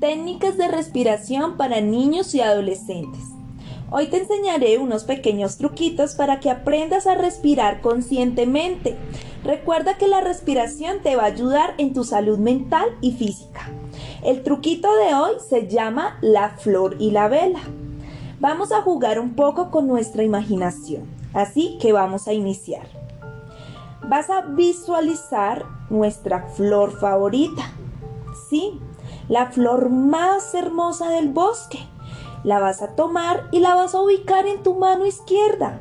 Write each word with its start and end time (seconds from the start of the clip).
Técnicas 0.00 0.56
de 0.56 0.66
respiración 0.66 1.58
para 1.58 1.82
niños 1.82 2.34
y 2.34 2.40
adolescentes. 2.40 3.20
Hoy 3.90 4.06
te 4.06 4.16
enseñaré 4.16 4.78
unos 4.78 5.04
pequeños 5.04 5.58
truquitos 5.58 6.14
para 6.14 6.40
que 6.40 6.48
aprendas 6.48 7.06
a 7.06 7.16
respirar 7.16 7.82
conscientemente. 7.82 8.96
Recuerda 9.44 9.98
que 9.98 10.08
la 10.08 10.22
respiración 10.22 11.02
te 11.02 11.16
va 11.16 11.24
a 11.24 11.26
ayudar 11.26 11.74
en 11.76 11.92
tu 11.92 12.04
salud 12.04 12.38
mental 12.38 12.88
y 13.02 13.12
física. 13.12 13.68
El 14.24 14.42
truquito 14.42 14.88
de 14.96 15.14
hoy 15.14 15.32
se 15.46 15.68
llama 15.68 16.16
la 16.22 16.48
flor 16.48 16.96
y 16.98 17.10
la 17.10 17.28
vela. 17.28 17.60
Vamos 18.40 18.72
a 18.72 18.80
jugar 18.80 19.20
un 19.20 19.34
poco 19.34 19.70
con 19.70 19.86
nuestra 19.86 20.22
imaginación, 20.22 21.04
así 21.34 21.76
que 21.78 21.92
vamos 21.92 22.26
a 22.26 22.32
iniciar. 22.32 22.86
Vas 24.08 24.30
a 24.30 24.40
visualizar 24.40 25.66
nuestra 25.90 26.46
flor 26.54 26.98
favorita. 26.98 27.70
Sí, 28.48 28.80
la 29.30 29.46
flor 29.46 29.90
más 29.90 30.54
hermosa 30.54 31.08
del 31.10 31.28
bosque. 31.28 31.78
La 32.42 32.58
vas 32.58 32.82
a 32.82 32.96
tomar 32.96 33.46
y 33.52 33.60
la 33.60 33.76
vas 33.76 33.94
a 33.94 34.02
ubicar 34.02 34.46
en 34.46 34.62
tu 34.64 34.74
mano 34.74 35.06
izquierda. 35.06 35.80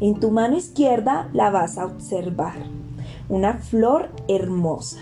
En 0.00 0.20
tu 0.20 0.30
mano 0.30 0.54
izquierda 0.54 1.30
la 1.32 1.48
vas 1.48 1.78
a 1.78 1.86
observar. 1.86 2.56
Una 3.30 3.54
flor 3.54 4.10
hermosa. 4.28 4.98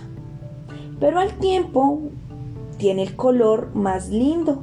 Pero 1.01 1.19
al 1.19 1.33
tiempo 1.39 2.02
tiene 2.79 3.02
el 3.02 3.16
color 3.16 3.75
más 3.75 4.11
lindo. 4.11 4.62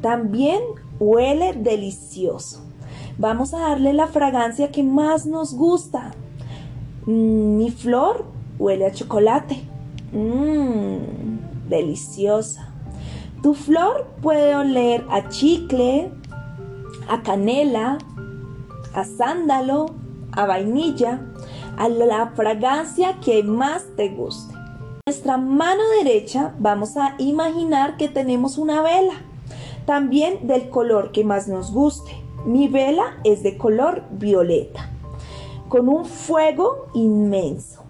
También 0.00 0.60
huele 1.00 1.52
delicioso. 1.52 2.62
Vamos 3.18 3.54
a 3.54 3.58
darle 3.58 3.92
la 3.92 4.06
fragancia 4.06 4.70
que 4.70 4.84
más 4.84 5.26
nos 5.26 5.54
gusta. 5.54 6.12
Mm, 7.06 7.56
mi 7.56 7.72
flor 7.72 8.24
huele 8.60 8.86
a 8.86 8.92
chocolate. 8.92 9.64
Mmm 10.12 11.49
deliciosa. 11.70 12.68
Tu 13.42 13.54
flor 13.54 14.06
puede 14.20 14.54
oler 14.54 15.06
a 15.10 15.28
chicle, 15.30 16.12
a 17.08 17.22
canela, 17.22 17.96
a 18.92 19.04
sándalo, 19.04 19.86
a 20.32 20.44
vainilla, 20.44 21.20
a 21.78 21.88
la 21.88 22.32
fragancia 22.34 23.18
que 23.20 23.42
más 23.42 23.84
te 23.96 24.10
guste. 24.10 24.52
En 24.54 25.00
nuestra 25.06 25.38
mano 25.38 25.82
derecha 25.98 26.54
vamos 26.58 26.96
a 26.98 27.14
imaginar 27.18 27.96
que 27.96 28.08
tenemos 28.08 28.58
una 28.58 28.82
vela, 28.82 29.14
también 29.86 30.46
del 30.46 30.68
color 30.68 31.10
que 31.10 31.24
más 31.24 31.48
nos 31.48 31.72
guste. 31.72 32.12
Mi 32.44 32.68
vela 32.68 33.18
es 33.24 33.42
de 33.42 33.56
color 33.56 34.04
violeta, 34.10 34.90
con 35.68 35.88
un 35.88 36.04
fuego 36.04 36.88
inmenso. 36.92 37.82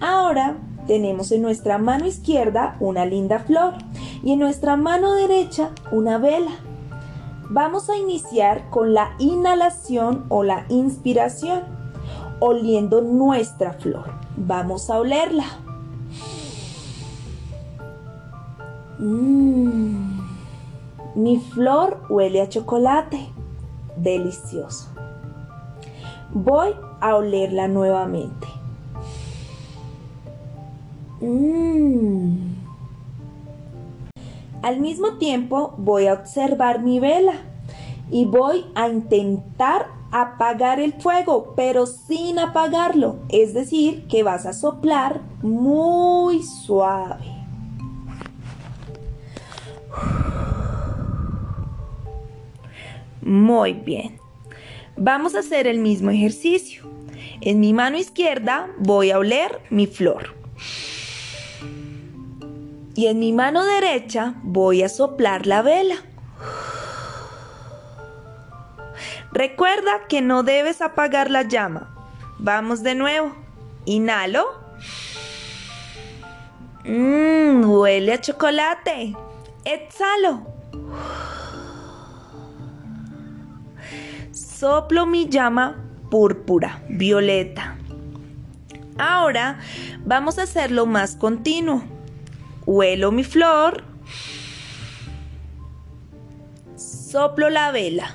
Ahora 0.00 0.56
tenemos 0.86 1.32
en 1.32 1.42
nuestra 1.42 1.78
mano 1.78 2.06
izquierda 2.06 2.76
una 2.80 3.04
linda 3.04 3.40
flor 3.40 3.74
y 4.22 4.32
en 4.32 4.38
nuestra 4.38 4.76
mano 4.76 5.14
derecha 5.14 5.70
una 5.90 6.18
vela. 6.18 6.52
Vamos 7.48 7.88
a 7.90 7.96
iniciar 7.96 8.70
con 8.70 8.92
la 8.92 9.14
inhalación 9.18 10.24
o 10.28 10.42
la 10.42 10.66
inspiración, 10.68 11.62
oliendo 12.40 13.02
nuestra 13.02 13.72
flor. 13.74 14.10
Vamos 14.36 14.90
a 14.90 14.98
olerla. 14.98 15.44
Mmm, 18.98 20.20
mi 21.14 21.38
flor 21.38 22.02
huele 22.08 22.42
a 22.42 22.48
chocolate. 22.48 23.28
Delicioso. 23.96 24.88
Voy 26.32 26.74
a 27.00 27.14
olerla 27.14 27.68
nuevamente. 27.68 28.46
Mm. 31.20 32.56
Al 34.62 34.80
mismo 34.80 35.14
tiempo 35.18 35.74
voy 35.78 36.06
a 36.06 36.14
observar 36.14 36.82
mi 36.82 37.00
vela 37.00 37.34
y 38.10 38.24
voy 38.24 38.66
a 38.74 38.88
intentar 38.88 39.88
apagar 40.10 40.80
el 40.80 40.92
fuego, 40.94 41.54
pero 41.56 41.86
sin 41.86 42.38
apagarlo. 42.38 43.16
Es 43.28 43.54
decir, 43.54 44.06
que 44.08 44.22
vas 44.22 44.46
a 44.46 44.52
soplar 44.52 45.20
muy 45.42 46.42
suave. 46.42 47.24
Muy 53.22 53.72
bien. 53.72 54.18
Vamos 54.96 55.34
a 55.34 55.40
hacer 55.40 55.66
el 55.66 55.78
mismo 55.78 56.10
ejercicio. 56.10 56.84
En 57.40 57.60
mi 57.60 57.72
mano 57.72 57.98
izquierda 57.98 58.68
voy 58.78 59.10
a 59.10 59.18
oler 59.18 59.60
mi 59.70 59.86
flor 59.86 60.34
y 62.96 63.08
en 63.08 63.18
mi 63.18 63.32
mano 63.32 63.64
derecha 63.64 64.34
voy 64.42 64.82
a 64.82 64.88
soplar 64.88 65.46
la 65.46 65.60
vela. 65.60 65.96
Recuerda 69.32 70.06
que 70.08 70.22
no 70.22 70.42
debes 70.42 70.80
apagar 70.80 71.30
la 71.30 71.42
llama. 71.42 71.94
Vamos 72.38 72.82
de 72.82 72.94
nuevo. 72.94 73.36
Inhalo. 73.84 74.46
Mmm, 76.84 77.68
huele 77.68 78.14
a 78.14 78.20
chocolate. 78.20 79.14
Exhalo. 79.66 80.46
Soplo 84.30 85.04
mi 85.04 85.28
llama 85.28 85.84
púrpura, 86.10 86.82
violeta. 86.88 87.76
Ahora 88.96 89.58
vamos 90.06 90.38
a 90.38 90.44
hacerlo 90.44 90.86
más 90.86 91.14
continuo 91.14 91.95
huelo 92.66 93.12
mi 93.12 93.22
flor, 93.22 93.84
soplo 96.76 97.48
la 97.48 97.70
vela. 97.70 98.14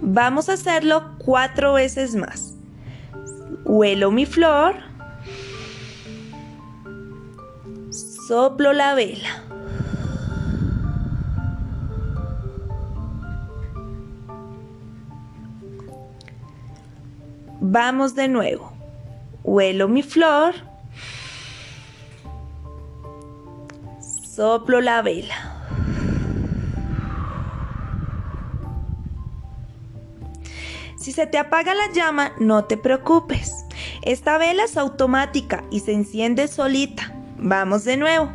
Vamos 0.00 0.48
a 0.48 0.52
hacerlo 0.52 1.18
cuatro 1.18 1.74
veces 1.74 2.14
más. 2.14 2.54
Huelo 3.64 4.12
mi 4.12 4.24
flor, 4.24 4.76
soplo 8.28 8.72
la 8.72 8.94
vela. 8.94 9.44
Vamos 17.60 18.14
de 18.14 18.28
nuevo 18.28 18.77
huelo 19.48 19.88
mi 19.88 20.02
flor, 20.02 20.54
soplo 24.00 24.82
la 24.82 25.00
vela. 25.00 25.34
Si 30.98 31.12
se 31.12 31.26
te 31.26 31.38
apaga 31.38 31.74
la 31.74 31.90
llama, 31.94 32.32
no 32.38 32.64
te 32.64 32.76
preocupes. 32.76 33.64
Esta 34.02 34.36
vela 34.36 34.64
es 34.64 34.76
automática 34.76 35.64
y 35.70 35.80
se 35.80 35.94
enciende 35.94 36.46
solita. 36.46 37.14
Vamos 37.38 37.84
de 37.84 37.96
nuevo. 37.96 38.30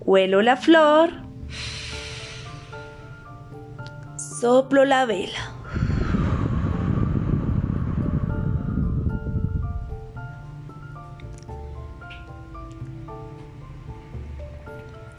Huelo 0.00 0.42
la 0.42 0.58
flor. 0.58 1.10
Soplo 4.40 4.84
la 4.84 5.06
vela. 5.06 5.53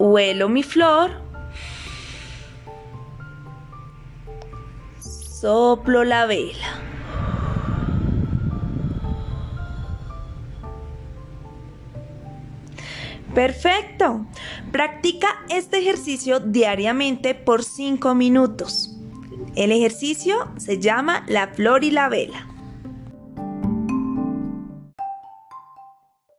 Huelo 0.05 0.49
mi 0.49 0.61
flor. 0.61 1.09
Soplo 4.99 6.03
la 6.03 6.27
vela. 6.27 6.67
Perfecto. 13.33 14.27
Practica 14.71 15.27
este 15.49 15.79
ejercicio 15.79 16.39
diariamente 16.39 17.33
por 17.33 17.63
5 17.63 18.13
minutos. 18.13 18.91
El 19.55 19.71
ejercicio 19.71 20.51
se 20.57 20.79
llama 20.79 21.25
la 21.27 21.47
flor 21.47 21.83
y 21.83 21.89
la 21.89 22.09
vela. 22.09 22.54